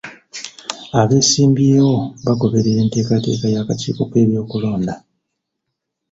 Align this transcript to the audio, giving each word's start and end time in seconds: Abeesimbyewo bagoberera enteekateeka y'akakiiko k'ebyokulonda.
Abeesimbyewo 1.01 1.95
bagoberera 2.25 2.79
enteekateeka 2.85 3.45
y'akakiiko 3.55 4.03
k'ebyokulonda. 4.11 4.93